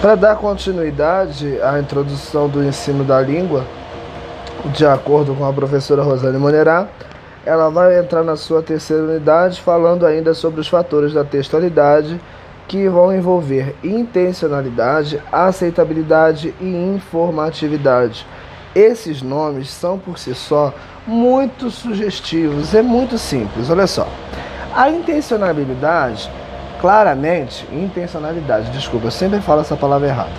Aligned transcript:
Para 0.00 0.14
dar 0.14 0.36
continuidade 0.36 1.58
à 1.62 1.80
introdução 1.80 2.48
do 2.48 2.62
ensino 2.62 3.02
da 3.02 3.20
língua, 3.20 3.64
de 4.66 4.84
acordo 4.86 5.34
com 5.34 5.44
a 5.44 5.52
professora 5.52 6.02
Rosane 6.02 6.36
Monerá, 6.38 6.86
ela 7.46 7.70
vai 7.70 7.98
entrar 7.98 8.22
na 8.22 8.36
sua 8.36 8.62
terceira 8.62 9.04
unidade 9.04 9.60
falando 9.60 10.04
ainda 10.04 10.34
sobre 10.34 10.60
os 10.60 10.68
fatores 10.68 11.14
da 11.14 11.24
textualidade 11.24 12.20
que 12.68 12.86
vão 12.88 13.14
envolver 13.14 13.74
intencionalidade, 13.82 15.22
aceitabilidade 15.32 16.54
e 16.60 16.66
informatividade. 16.66 18.26
Esses 18.74 19.22
nomes 19.22 19.70
são 19.70 19.98
por 19.98 20.18
si 20.18 20.34
só 20.34 20.74
muito 21.06 21.70
sugestivos, 21.70 22.74
é 22.74 22.82
muito 22.82 23.16
simples. 23.16 23.70
Olha 23.70 23.86
só, 23.86 24.06
a 24.74 24.90
intencionalidade 24.90 26.30
claramente, 26.86 27.66
intencionalidade, 27.72 28.70
desculpa, 28.70 29.08
eu 29.08 29.10
sempre 29.10 29.40
falo 29.40 29.60
essa 29.60 29.74
palavra 29.74 30.06
errada. 30.06 30.30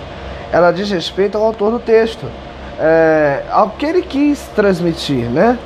Ela 0.50 0.70
diz 0.70 0.90
respeito 0.90 1.36
ao 1.36 1.44
autor 1.44 1.72
do 1.72 1.78
texto, 1.78 2.24
é, 2.80 3.42
ao 3.50 3.68
que 3.68 3.84
ele 3.84 4.00
quis 4.00 4.48
transmitir, 4.56 5.26
né? 5.28 5.58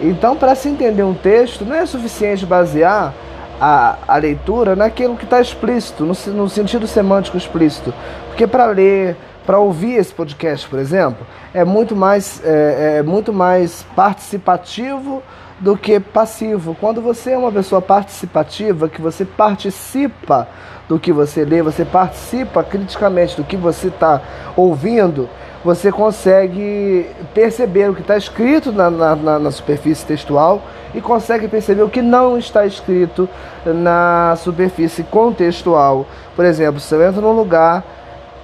Então, 0.00 0.36
para 0.36 0.54
se 0.54 0.68
entender 0.68 1.02
um 1.02 1.12
texto, 1.12 1.64
não 1.64 1.74
é 1.74 1.84
suficiente 1.86 2.46
basear 2.46 3.12
a, 3.60 3.96
a 4.06 4.16
leitura 4.16 4.76
naquilo 4.76 5.16
que 5.16 5.24
está 5.24 5.40
explícito, 5.40 6.04
no, 6.04 6.14
no 6.32 6.48
sentido 6.48 6.86
semântico 6.86 7.36
explícito. 7.36 7.92
Porque 8.28 8.46
para 8.46 8.66
ler, 8.66 9.16
para 9.44 9.58
ouvir 9.58 9.94
esse 9.94 10.14
podcast, 10.14 10.68
por 10.68 10.78
exemplo, 10.78 11.26
é 11.52 11.64
muito 11.64 11.96
mais, 11.96 12.40
é, 12.44 12.98
é 12.98 13.02
muito 13.02 13.32
mais 13.32 13.84
participativo 13.96 15.20
do 15.62 15.76
que 15.76 16.00
passivo. 16.00 16.76
Quando 16.78 17.00
você 17.00 17.30
é 17.30 17.38
uma 17.38 17.52
pessoa 17.52 17.80
participativa, 17.80 18.88
que 18.88 19.00
você 19.00 19.24
participa 19.24 20.48
do 20.88 20.98
que 20.98 21.12
você 21.12 21.44
lê, 21.44 21.62
você 21.62 21.84
participa 21.84 22.64
criticamente 22.64 23.36
do 23.36 23.44
que 23.44 23.56
você 23.56 23.86
está 23.86 24.20
ouvindo, 24.56 25.28
você 25.64 25.92
consegue 25.92 27.06
perceber 27.32 27.88
o 27.88 27.94
que 27.94 28.00
está 28.00 28.16
escrito 28.16 28.72
na, 28.72 28.90
na, 28.90 29.38
na, 29.38 29.50
superfície 29.52 30.04
textual 30.04 30.60
e 30.92 31.00
consegue 31.00 31.46
perceber 31.46 31.82
o 31.82 31.88
que 31.88 32.02
não 32.02 32.36
está 32.36 32.66
escrito 32.66 33.28
na 33.64 34.34
superfície 34.36 35.04
contextual. 35.04 36.04
Por 36.34 36.44
exemplo, 36.44 36.80
se 36.80 36.92
eu 36.92 37.00
entro 37.06 37.22
num 37.22 37.32
lugar 37.32 37.84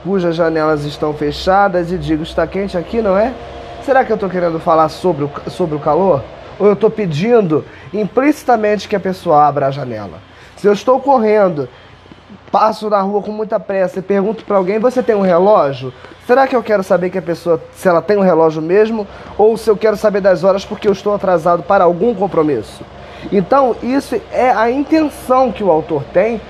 cujas 0.05 0.37
janelas 0.37 0.85
estão 0.85 1.13
fechadas 1.13 1.91
e 1.91 1.99
digo 1.99 2.23
está 2.23 2.47
quente 2.47 2.79
aqui, 2.79 3.03
não 3.03 3.19
é? 3.19 3.35
Será 3.85 4.05
que 4.05 4.13
eu 4.13 4.15
estou 4.15 4.31
querendo 4.31 4.61
falar 4.61 4.89
sobre 4.89 5.25
o, 5.25 5.31
sobre 5.51 5.75
o 5.75 5.81
calor? 5.81 6.23
Ou 6.59 6.67
eu 6.67 6.73
estou 6.73 6.91
pedindo 6.91 7.65
implicitamente 7.93 8.89
que 8.89 8.97
a 8.97 9.01
pessoa 9.01 9.47
abra 9.47 9.67
a 9.67 9.71
janela. 9.71 10.19
Se 10.57 10.67
eu 10.67 10.73
estou 10.73 11.01
correndo, 11.01 11.69
passo 12.51 12.91
na 12.91 13.01
rua 13.01 13.23
com 13.23 13.31
muita 13.31 13.61
pressa 13.61 13.99
e 14.01 14.03
pergunto 14.03 14.45
para 14.45 14.57
alguém: 14.57 14.79
você 14.79 15.03
tem 15.03 15.15
um 15.15 15.21
relógio? 15.21 15.93
Será 16.27 16.47
que 16.47 16.55
eu 16.55 16.63
quero 16.63 16.83
saber 16.83 17.11
que 17.11 17.19
a 17.19 17.23
pessoa 17.23 17.63
se 17.73 17.89
ela 17.89 18.03
tem 18.03 18.17
um 18.17 18.23
relógio 18.23 18.61
mesmo 18.61 19.07
ou 19.37 19.57
se 19.57 19.71
eu 19.71 19.77
quero 19.77 19.97
saber 19.97 20.21
das 20.21 20.45
horas 20.45 20.65
porque 20.65 20.87
eu 20.87 20.93
estou 20.93 21.15
atrasado 21.15 21.63
para 21.63 21.85
algum 21.85 22.15
compromisso? 22.15 22.83
Então, 23.33 23.75
isso 23.83 24.21
é 24.31 24.51
a 24.51 24.71
intenção 24.71 25.51
que 25.51 25.65
o 25.65 25.71
autor 25.71 26.05
tem 26.13 26.41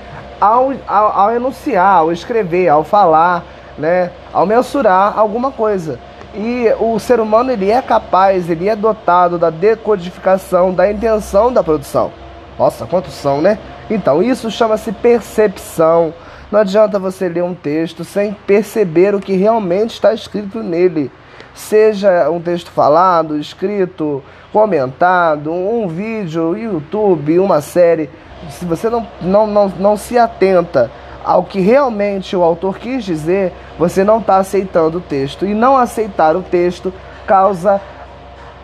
ao, 0.41 0.73
ao, 0.87 1.19
ao 1.19 1.35
enunciar, 1.35 1.99
ao 1.99 2.13
escrever, 2.13 2.69
ao 2.69 2.85
falar, 2.85 3.45
né, 3.79 4.11
ao 4.33 4.45
mensurar 4.45 5.19
alguma 5.19 5.51
coisa. 5.51 5.99
E 6.35 6.73
o 6.79 6.99
ser 6.99 7.21
humano 7.21 7.51
ele 7.51 7.71
é 7.71 7.81
capaz, 7.81 8.51
ele 8.51 8.69
é 8.69 8.77
dotado 8.77 9.39
da 9.39 9.51
decodificação, 9.51 10.73
da 10.73 10.91
intenção 10.91 11.53
da 11.53 11.63
produção. 11.63 12.13
Nossa, 12.59 12.87
quantos 12.87 13.15
são, 13.15 13.41
né? 13.41 13.59
Então, 13.89 14.23
isso 14.23 14.51
chama-se 14.51 14.93
percepção. 14.93 16.13
Não 16.51 16.61
adianta 16.61 16.99
você 16.99 17.29
ler 17.29 17.43
um 17.43 17.55
texto 17.55 18.05
sem 18.05 18.33
perceber 18.47 19.15
o 19.15 19.21
que 19.21 19.35
realmente 19.35 19.95
está 19.95 20.13
escrito 20.13 20.63
nele. 20.63 21.11
Seja 21.55 22.31
um 22.31 22.41
texto 22.41 22.71
falado, 22.71 23.39
escrito, 23.39 24.23
comentado, 24.53 25.53
um 25.53 25.89
vídeo, 25.89 26.57
YouTube, 26.57 27.39
uma 27.39 27.61
série. 27.61 28.11
Se 28.51 28.65
você 28.65 28.89
não, 28.89 29.07
não, 29.21 29.47
não, 29.47 29.69
não 29.79 29.97
se 29.97 30.19
atenta 30.19 30.91
ao 31.25 31.45
que 31.45 31.61
realmente 31.61 32.37
o 32.37 32.43
autor 32.43 32.79
quis 32.79 33.05
dizer, 33.05 33.53
você 33.79 34.05
não 34.05 34.19
está 34.19 34.37
aceitando 34.37 34.99
o 34.99 35.01
texto. 35.01 35.47
E 35.47 35.55
não 35.55 35.77
aceitar 35.77 36.37
o 36.37 36.43
texto 36.43 36.93
causa 37.27 37.81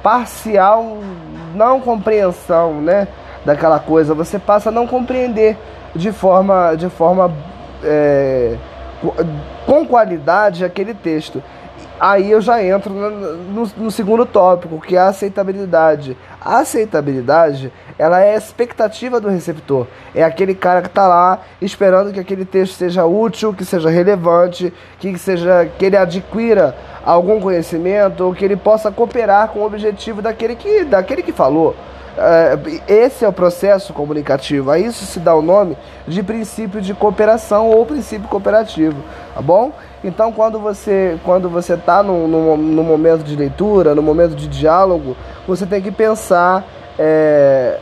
parcial 0.03 0.99
não 1.55 1.81
compreensão, 1.81 2.81
né? 2.81 3.09
Daquela 3.45 3.79
coisa. 3.79 4.15
Você 4.15 4.39
passa 4.39 4.69
a 4.69 4.73
não 4.73 4.87
compreender 4.87 5.57
de 5.95 6.13
forma, 6.13 6.75
de 6.75 6.89
forma 6.89 7.33
é, 7.83 8.57
com 9.67 9.87
qualidade 9.87 10.65
aquele 10.65 10.95
texto. 10.95 11.43
Aí 11.99 12.31
eu 12.31 12.41
já 12.41 12.63
entro 12.63 12.93
no, 12.93 13.67
no, 13.77 13.91
segundo 13.91 14.27
tópico, 14.27 14.81
que 14.81 14.97
é 14.97 14.99
a 14.99 15.09
aceitabilidade. 15.09 16.17
A 16.41 16.59
aceitabilidade, 16.59 17.73
ela 17.97 18.21
é 18.21 18.35
a 18.35 18.37
expectativa 18.37 19.21
do 19.21 19.29
receptor. 19.29 19.87
É 20.15 20.25
aquele 20.25 20.55
cara 20.55 20.83
que 20.83 20.89
está 20.89 21.07
lá 21.07 21.41
esperando 21.63 22.13
que 22.13 22.19
aquele 22.19 22.45
texto 22.45 22.75
seja 22.75 23.05
útil, 23.05 23.55
que 23.55 23.65
seja 23.65 23.89
relevante, 23.89 24.73
que 24.99 25.17
seja 25.17 25.67
que 25.79 25.85
ele 25.85 25.97
adquira 25.97 26.77
algum 27.05 27.41
conhecimento 27.41 28.25
ou 28.25 28.35
que 28.35 28.45
ele 28.45 28.57
possa 28.57 28.91
cooperar 28.91 29.49
com 29.49 29.61
o 29.61 29.67
objetivo 29.67 30.23
daquele 30.23 30.57
que, 30.57 30.85
daquele 30.85 31.23
que 31.23 31.33
falou. 31.33 31.75
É, 32.17 32.57
esse 32.87 33.25
é 33.25 33.29
o 33.29 33.33
processo 33.33 33.93
comunicativo. 33.93 34.71
A 34.71 34.79
isso 34.79 35.05
se 35.05 35.19
dá 35.19 35.35
o 35.35 35.43
nome 35.43 35.77
de 36.07 36.23
princípio 36.23 36.81
de 36.81 36.95
cooperação 36.95 37.69
ou 37.69 37.85
princípio 37.85 38.29
cooperativo, 38.29 38.97
tá 39.35 39.43
bom? 39.43 39.73
Então, 40.03 40.31
quando 40.31 40.61
você 40.61 41.19
quando 41.25 41.49
você 41.49 41.75
está 41.75 42.03
no, 42.03 42.29
no, 42.29 42.85
momento 42.85 43.25
de 43.25 43.35
leitura, 43.35 43.95
no 43.95 44.03
momento 44.03 44.37
de 44.37 44.47
diálogo, 44.47 45.17
você 45.47 45.67
tem 45.67 45.83
que 45.83 45.91
pensar 45.91 46.65
é, 46.99 47.79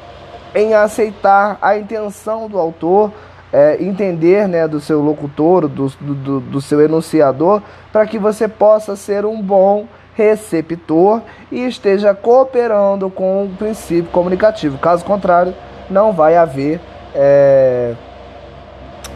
em 0.55 0.73
aceitar 0.73 1.59
a 1.61 1.77
intenção 1.77 2.49
do 2.49 2.59
autor, 2.59 3.13
é, 3.53 3.77
entender 3.83 4.49
né, 4.49 4.67
do 4.67 4.81
seu 4.81 5.01
locutor, 5.01 5.69
do, 5.69 5.89
do, 6.01 6.41
do 6.41 6.61
seu 6.61 6.81
enunciador, 6.81 7.63
para 7.93 8.07
que 8.07 8.19
você 8.19 8.49
possa 8.49 8.97
ser 8.97 9.25
um 9.27 9.41
bom 9.41 9.87
receptor 10.15 11.21
e 11.51 11.67
esteja 11.67 12.15
cooperando 12.15 13.11
com 13.11 13.45
o 13.45 13.51
princípio 13.57 14.11
comunicativo. 14.11 14.79
Caso 14.79 15.05
contrário, 15.05 15.55
não 15.91 16.13
vai 16.13 16.37
haver 16.37 16.81
é, 17.15 17.95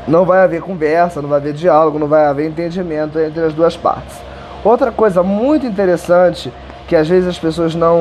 não 0.06 0.24
vai 0.24 0.40
haver 0.40 0.60
conversa, 0.60 1.20
não 1.20 1.28
vai 1.28 1.38
haver 1.38 1.52
diálogo, 1.52 1.98
não 1.98 2.06
vai 2.06 2.26
haver 2.26 2.48
entendimento 2.48 3.18
entre 3.18 3.42
as 3.42 3.52
duas 3.52 3.76
partes. 3.76 4.16
Outra 4.62 4.92
coisa 4.92 5.22
muito 5.22 5.66
interessante 5.66 6.52
que 6.86 6.94
às 6.94 7.08
vezes 7.08 7.28
as 7.28 7.38
pessoas 7.38 7.74
não 7.74 7.98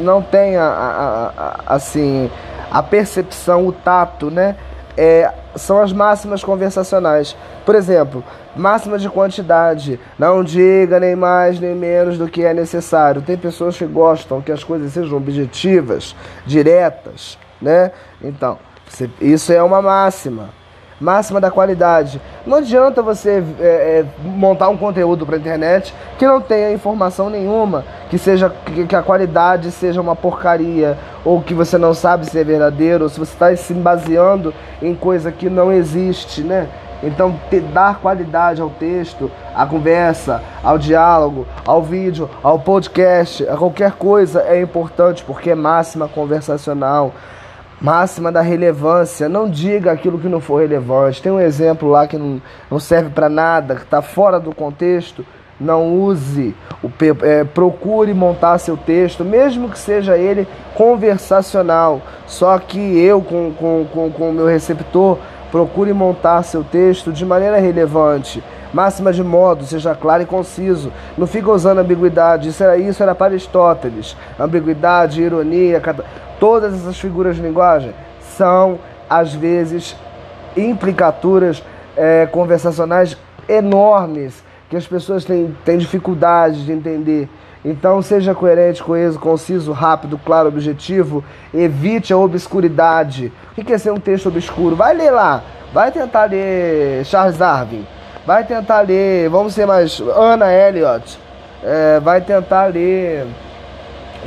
não 0.00 0.22
têm 0.22 0.56
a, 0.56 0.64
a, 0.64 1.32
a, 1.36 1.74
assim 1.74 2.30
a 2.70 2.82
percepção, 2.82 3.66
o 3.66 3.72
tato, 3.72 4.30
né? 4.30 4.56
É, 5.00 5.32
são 5.54 5.80
as 5.80 5.92
máximas 5.92 6.42
conversacionais. 6.42 7.36
Por 7.64 7.76
exemplo, 7.76 8.24
máxima 8.56 8.98
de 8.98 9.08
quantidade. 9.08 10.00
Não 10.18 10.42
diga 10.42 10.98
nem 10.98 11.14
mais 11.14 11.60
nem 11.60 11.72
menos 11.72 12.18
do 12.18 12.26
que 12.26 12.44
é 12.44 12.52
necessário. 12.52 13.22
Tem 13.22 13.36
pessoas 13.36 13.78
que 13.78 13.86
gostam 13.86 14.42
que 14.42 14.50
as 14.50 14.64
coisas 14.64 14.92
sejam 14.92 15.16
objetivas, 15.16 16.16
diretas, 16.44 17.38
né? 17.62 17.92
Então, 18.20 18.58
isso 19.20 19.52
é 19.52 19.62
uma 19.62 19.80
máxima. 19.80 20.57
Máxima 21.00 21.40
da 21.40 21.50
qualidade. 21.50 22.20
Não 22.46 22.58
adianta 22.58 23.02
você 23.02 23.42
é, 23.60 23.64
é, 23.64 24.04
montar 24.20 24.68
um 24.68 24.76
conteúdo 24.76 25.24
para 25.24 25.36
a 25.36 25.38
internet 25.38 25.94
que 26.18 26.26
não 26.26 26.40
tenha 26.40 26.72
informação 26.72 27.30
nenhuma, 27.30 27.84
que 28.10 28.18
seja 28.18 28.50
que, 28.50 28.96
a 28.96 29.02
qualidade 29.02 29.70
seja 29.70 30.00
uma 30.00 30.16
porcaria, 30.16 30.98
ou 31.24 31.40
que 31.40 31.54
você 31.54 31.78
não 31.78 31.94
sabe 31.94 32.26
se 32.26 32.38
é 32.38 32.42
verdadeiro, 32.42 33.04
ou 33.04 33.10
se 33.10 33.18
você 33.18 33.32
está 33.32 33.54
se 33.56 33.74
baseando 33.74 34.52
em 34.82 34.94
coisa 34.94 35.30
que 35.30 35.48
não 35.48 35.72
existe, 35.72 36.42
né? 36.42 36.68
Então, 37.02 37.38
te, 37.48 37.60
dar 37.60 38.00
qualidade 38.00 38.60
ao 38.60 38.70
texto, 38.70 39.30
à 39.54 39.64
conversa, 39.64 40.42
ao 40.62 40.78
diálogo, 40.78 41.46
ao 41.64 41.82
vídeo, 41.82 42.28
ao 42.42 42.58
podcast, 42.58 43.48
a 43.48 43.56
qualquer 43.56 43.92
coisa 43.92 44.42
é 44.42 44.60
importante 44.60 45.22
porque 45.24 45.50
é 45.50 45.54
máxima 45.54 46.08
conversacional, 46.08 47.12
máxima 47.80 48.30
da 48.30 48.40
relevância. 48.40 49.28
Não 49.28 49.48
diga 49.48 49.92
aquilo 49.92 50.18
que 50.18 50.28
não 50.28 50.40
for 50.40 50.60
relevante. 50.60 51.22
Tem 51.22 51.32
um 51.32 51.40
exemplo 51.40 51.88
lá 51.88 52.06
que 52.06 52.16
não, 52.16 52.40
não 52.70 52.78
serve 52.78 53.10
para 53.10 53.28
nada, 53.28 53.74
que 53.76 53.82
está 53.82 54.02
fora 54.02 54.38
do 54.38 54.54
contexto. 54.54 55.24
Não 55.60 55.92
use, 55.92 56.54
o, 56.84 56.90
é, 57.22 57.42
procure 57.42 58.14
montar 58.14 58.58
seu 58.58 58.76
texto, 58.76 59.24
mesmo 59.24 59.68
que 59.68 59.78
seja 59.78 60.16
ele 60.16 60.46
conversacional. 60.74 62.00
Só 62.28 62.56
que 62.60 62.78
eu, 62.78 63.20
com, 63.20 63.52
com, 63.52 63.84
com, 63.92 64.10
com 64.10 64.30
o 64.30 64.32
meu 64.32 64.46
receptor, 64.46 65.18
Procure 65.50 65.92
montar 65.94 66.42
seu 66.42 66.62
texto 66.62 67.10
de 67.10 67.24
maneira 67.24 67.58
relevante. 67.58 68.42
Máxima 68.72 69.12
de 69.12 69.22
modo, 69.22 69.64
seja 69.64 69.94
claro 69.94 70.22
e 70.22 70.26
conciso. 70.26 70.92
Não 71.16 71.26
fica 71.26 71.50
usando 71.50 71.78
ambiguidade. 71.78 72.48
Isso 72.48 72.62
era, 72.62 72.76
isso 72.76 73.02
era 73.02 73.14
para 73.14 73.26
Aristóteles. 73.26 74.16
Ambiguidade, 74.38 75.22
ironia, 75.22 75.80
todas 76.38 76.74
essas 76.74 76.98
figuras 76.98 77.36
de 77.36 77.42
linguagem 77.42 77.92
são, 78.20 78.78
às 79.08 79.34
vezes, 79.34 79.96
implicaturas 80.56 81.62
é, 81.96 82.26
conversacionais 82.26 83.16
enormes 83.48 84.44
que 84.68 84.76
as 84.76 84.86
pessoas 84.86 85.24
têm, 85.24 85.56
têm 85.64 85.78
dificuldade 85.78 86.64
de 86.64 86.72
entender. 86.72 87.28
Então, 87.64 88.00
seja 88.00 88.34
coerente, 88.34 88.82
coeso, 88.82 89.18
conciso, 89.18 89.72
rápido, 89.72 90.18
claro, 90.24 90.48
objetivo. 90.48 91.24
Evite 91.52 92.12
a 92.12 92.16
obscuridade. 92.16 93.32
O 93.56 93.64
que 93.64 93.72
é 93.72 93.78
ser 93.78 93.90
um 93.90 93.98
texto 93.98 94.28
obscuro? 94.28 94.76
Vai 94.76 94.94
ler 94.94 95.10
lá. 95.10 95.42
Vai 95.72 95.90
tentar 95.90 96.26
ler 96.26 97.04
Charles 97.04 97.36
Darwin. 97.36 97.84
Vai 98.28 98.44
tentar 98.44 98.82
ler, 98.82 99.30
vamos 99.30 99.54
ser 99.54 99.64
mais, 99.64 99.98
Ana 100.00 100.52
Elliot. 100.52 101.18
É, 101.64 101.98
vai 101.98 102.20
tentar 102.20 102.66
ler 102.66 103.26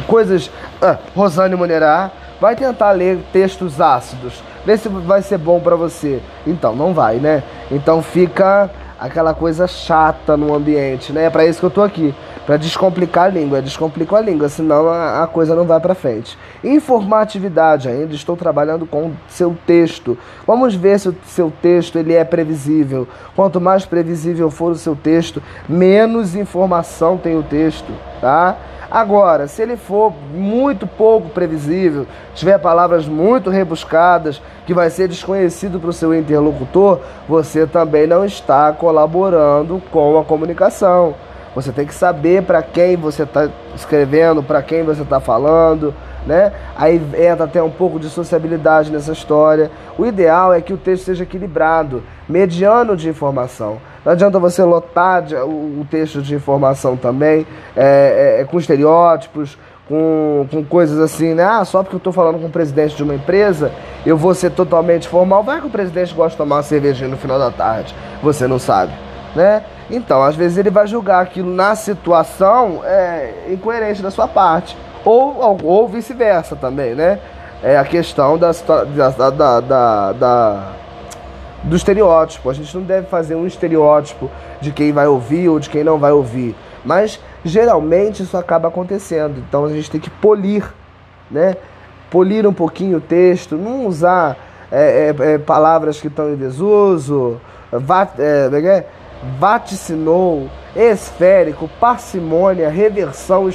coisas. 0.07 0.49
Ah, 0.81 0.97
Rosane 1.15 1.55
Monerá. 1.55 2.09
Vai 2.39 2.55
tentar 2.55 2.93
ler 2.93 3.19
textos 3.31 3.79
ácidos. 3.79 4.41
Vê 4.65 4.75
se 4.75 4.89
vai 4.89 5.21
ser 5.21 5.37
bom 5.37 5.59
para 5.59 5.75
você. 5.75 6.19
Então, 6.47 6.75
não 6.75 6.95
vai, 6.95 7.17
né? 7.17 7.43
Então 7.69 8.01
fica 8.01 8.71
aquela 9.01 9.33
coisa 9.33 9.65
chata 9.67 10.37
no 10.37 10.53
ambiente, 10.53 11.11
né? 11.11 11.25
É 11.25 11.29
para 11.31 11.43
isso 11.43 11.59
que 11.59 11.65
eu 11.65 11.71
tô 11.71 11.81
aqui, 11.81 12.13
para 12.45 12.55
descomplicar 12.55 13.25
a 13.25 13.29
língua. 13.29 13.59
Descomplico 13.59 14.15
a 14.15 14.21
língua, 14.21 14.47
senão 14.47 14.87
a, 14.87 15.23
a 15.23 15.27
coisa 15.27 15.55
não 15.55 15.65
vai 15.65 15.79
para 15.79 15.95
frente. 15.95 16.37
Informatividade 16.63 17.89
ainda, 17.89 18.13
estou 18.13 18.37
trabalhando 18.37 18.85
com 18.85 19.13
seu 19.27 19.57
texto. 19.65 20.15
Vamos 20.45 20.75
ver 20.75 20.99
se 20.99 21.09
o 21.09 21.15
seu 21.25 21.51
texto 21.61 21.97
ele 21.97 22.13
é 22.13 22.23
previsível. 22.23 23.07
Quanto 23.35 23.59
mais 23.59 23.87
previsível 23.87 24.51
for 24.51 24.73
o 24.73 24.75
seu 24.75 24.95
texto, 24.95 25.41
menos 25.67 26.35
informação 26.35 27.17
tem 27.17 27.35
o 27.35 27.41
texto, 27.41 27.91
tá? 28.21 28.55
Agora, 28.89 29.47
se 29.47 29.61
ele 29.61 29.77
for 29.77 30.13
muito 30.33 30.85
pouco 30.85 31.29
previsível, 31.29 32.05
tiver 32.35 32.57
palavras 32.59 33.07
muito 33.07 33.49
rebuscadas, 33.49 34.41
que 34.65 34.73
vai 34.73 34.89
ser 34.89 35.07
desconhecido 35.07 35.79
para 35.79 35.89
o 35.89 35.93
seu 35.93 36.13
interlocutor, 36.13 36.99
você 37.27 37.65
também 37.65 38.05
não 38.05 38.23
está 38.23 38.71
colaborando 38.71 39.81
com 39.91 40.19
a 40.19 40.23
comunicação. 40.23 41.15
Você 41.55 41.71
tem 41.71 41.85
que 41.85 41.93
saber 41.93 42.43
para 42.43 42.61
quem 42.61 42.95
você 42.95 43.23
está 43.23 43.49
escrevendo, 43.75 44.43
para 44.43 44.61
quem 44.61 44.83
você 44.83 45.01
está 45.01 45.19
falando, 45.19 45.93
né? 46.25 46.53
Aí 46.77 47.01
entra 47.17 47.45
até 47.45 47.61
um 47.61 47.69
pouco 47.69 47.99
de 47.99 48.09
sociabilidade 48.09 48.91
nessa 48.91 49.11
história. 49.11 49.71
O 49.97 50.05
ideal 50.05 50.53
é 50.53 50.61
que 50.61 50.73
o 50.73 50.77
texto 50.77 51.05
seja 51.05 51.23
equilibrado, 51.23 52.03
mediano 52.27 52.95
de 52.95 53.09
informação. 53.09 53.79
Não 54.03 54.13
adianta 54.13 54.39
você 54.39 54.63
lotar 54.63 55.23
o, 55.45 55.85
texto 55.89 56.21
de 56.21 56.33
informação 56.33 56.97
também 56.97 57.45
é, 57.75 58.37
é, 58.37 58.41
é, 58.41 58.45
com 58.45 58.57
estereótipos, 58.57 59.57
com, 59.87 60.47
com 60.49 60.63
coisas 60.63 60.97
assim, 60.99 61.35
né? 61.35 61.43
Ah, 61.43 61.63
só 61.63 61.83
porque 61.83 61.95
eu 61.95 61.99
estou 61.99 62.13
falando 62.13 62.39
com 62.39 62.47
o 62.47 62.49
presidente 62.49 62.95
de 62.95 63.03
uma 63.03 63.13
empresa, 63.13 63.71
eu 64.05 64.17
vou 64.17 64.33
ser 64.33 64.51
totalmente 64.51 65.07
formal. 65.07 65.43
Vai 65.43 65.59
que 65.61 65.67
o 65.67 65.69
presidente 65.69 66.13
gosta 66.15 66.31
de 66.31 66.37
tomar 66.37 66.57
uma 66.57 66.63
cervejinha 66.63 67.09
no 67.09 67.17
final 67.17 67.37
da 67.37 67.51
tarde, 67.51 67.93
você 68.23 68.47
não 68.47 68.57
sabe, 68.57 68.93
né? 69.35 69.63
Então, 69.89 70.23
às 70.23 70.35
vezes 70.35 70.57
ele 70.57 70.69
vai 70.69 70.87
julgar 70.87 71.21
aquilo 71.21 71.53
na 71.53 71.75
situação 71.75 72.81
é, 72.83 73.33
incoerente 73.49 74.01
da 74.01 74.09
sua 74.09 74.27
parte. 74.27 74.75
Ou, 75.03 75.37
ou, 75.37 75.57
ou 75.63 75.87
vice-versa 75.87 76.55
também, 76.55 76.95
né? 76.95 77.19
É 77.61 77.77
a 77.77 77.83
questão 77.83 78.37
da, 78.37 78.51
da, 78.51 79.29
da, 79.29 79.59
da, 79.59 80.11
da 80.13 80.73
do 81.63 81.75
estereótipo. 81.75 82.49
A 82.49 82.53
gente 82.53 82.75
não 82.75 82.83
deve 82.83 83.07
fazer 83.07 83.35
um 83.35 83.45
estereótipo 83.45 84.29
de 84.59 84.71
quem 84.71 84.91
vai 84.91 85.07
ouvir 85.07 85.49
ou 85.49 85.59
de 85.59 85.69
quem 85.69 85.83
não 85.83 85.97
vai 85.97 86.11
ouvir. 86.11 86.55
Mas 86.83 87.19
geralmente 87.43 88.23
isso 88.23 88.37
acaba 88.37 88.67
acontecendo. 88.67 89.43
Então 89.47 89.65
a 89.65 89.69
gente 89.69 89.89
tem 89.89 90.01
que 90.01 90.09
polir, 90.09 90.65
né? 91.29 91.55
Polir 92.09 92.45
um 92.47 92.53
pouquinho 92.53 92.97
o 92.97 93.01
texto, 93.01 93.55
não 93.55 93.85
usar 93.85 94.37
é, 94.71 95.13
é, 95.17 95.33
é, 95.33 95.37
palavras 95.37 95.99
que 95.99 96.07
estão 96.07 96.31
em 96.33 96.35
desuso, 96.35 97.39
vat, 97.71 98.17
é, 98.19 98.49
é, 98.51 98.65
é, 98.67 98.87
vaticinou, 99.39 100.49
esférico, 100.75 101.69
parcimônia, 101.79 102.69
reversão. 102.69 103.49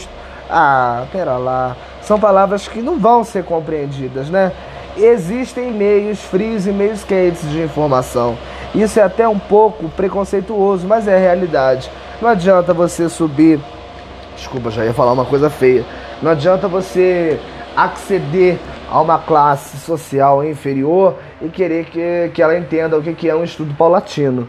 Ah, 0.49 1.07
pera 1.11 1.37
lá. 1.37 1.77
São 2.03 2.21
palavras 2.21 2.69
que 2.69 2.81
não 2.81 2.99
vão 2.99 3.25
ser 3.25 3.45
compreendidas, 3.45 4.31
né? 4.31 4.53
Existem 4.99 5.73
meios 5.73 6.21
frios 6.21 6.67
e 6.67 6.73
meios 6.73 7.05
quentes 7.05 7.49
de 7.51 7.63
informação. 7.63 8.37
Isso 8.75 8.99
é 9.01 9.03
até 9.03 9.27
um 9.29 9.39
pouco 9.39 9.89
preconceituoso, 9.91 10.87
mas 10.87 11.09
é 11.09 11.17
a 11.17 11.19
realidade. 11.19 11.91
Não 12.21 12.29
adianta 12.29 12.73
você 12.73 13.09
subir. 13.09 13.61
Desculpa, 14.37 14.71
já 14.71 14.85
ia 14.85 14.93
falar 14.93 15.13
uma 15.13 15.25
coisa 15.25 15.49
feia. 15.49 15.85
Não 16.23 16.31
adianta 16.31 16.69
você 16.69 17.39
acceder 17.77 18.59
a 18.91 19.01
uma 19.01 19.19
classe 19.19 19.77
social 19.79 20.45
inferior 20.45 21.17
e 21.43 21.49
querer 21.49 21.87
que, 21.87 22.31
que 22.35 22.43
ela 22.43 22.57
entenda 22.57 22.97
o 22.97 23.03
que, 23.03 23.13
que 23.15 23.29
é 23.29 23.35
um 23.35 23.45
estudo 23.45 23.75
paulatino. 23.75 24.49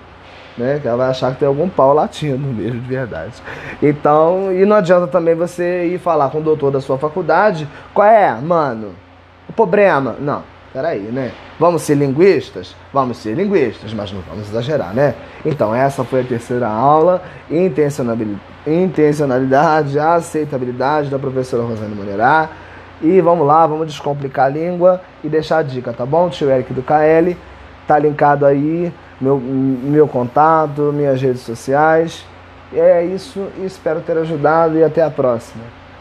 Né? 0.58 0.80
Que 0.82 0.88
ela 0.88 0.98
vai 0.98 1.10
achar 1.10 1.34
que 1.34 1.40
tem 1.40 1.48
algum 1.48 1.70
pau 1.70 1.94
latino 1.94 2.48
mesmo, 2.52 2.82
de 2.82 2.88
verdade. 2.88 3.34
Então, 3.82 4.52
e 4.52 4.66
não 4.66 4.78
adianta 4.78 5.08
também 5.08 5.36
você 5.36 5.86
ir 5.86 6.00
falar 6.00 6.30
com 6.30 6.40
o 6.40 6.44
doutor 6.44 6.72
da 6.72 6.82
sua 6.82 6.98
faculdade, 6.98 7.68
qual 7.94 8.08
é, 8.08 8.34
mano? 8.42 9.07
Problema, 9.58 10.16
não, 10.20 10.44
peraí, 10.72 11.00
né? 11.00 11.32
Vamos 11.60 11.82
ser 11.82 11.96
linguistas? 11.96 12.76
Vamos 12.94 13.18
ser 13.18 13.34
linguistas, 13.34 13.92
mas 13.92 14.12
não 14.12 14.22
vamos 14.22 14.48
exagerar, 14.48 14.94
né? 14.94 15.16
Então, 15.44 15.74
essa 15.74 16.04
foi 16.04 16.22
a 16.22 16.24
terceira 16.24 16.68
aula, 16.68 17.24
intencionalidade, 18.68 19.98
aceitabilidade 19.98 21.10
da 21.10 21.18
professora 21.18 21.64
Rosane 21.64 21.96
Monerá. 21.96 22.50
E 23.02 23.20
vamos 23.20 23.48
lá, 23.48 23.66
vamos 23.66 23.88
descomplicar 23.88 24.46
a 24.46 24.50
língua 24.50 25.02
e 25.24 25.28
deixar 25.28 25.58
a 25.58 25.64
dica, 25.64 25.92
tá 25.92 26.06
bom? 26.06 26.30
Tio 26.30 26.52
Eric 26.52 26.72
do 26.72 26.84
KL, 26.84 27.36
tá 27.88 27.98
linkado 27.98 28.46
aí, 28.46 28.94
meu, 29.20 29.40
meu 29.40 30.08
contato, 30.08 30.94
minhas 30.94 31.20
redes 31.20 31.42
sociais. 31.42 32.24
E 32.72 32.80
é 32.80 33.04
isso, 33.04 33.48
espero 33.64 34.02
ter 34.02 34.20
ajudado 34.20 34.78
e 34.78 34.84
até 34.84 35.02
a 35.02 35.10
próxima. 35.10 35.64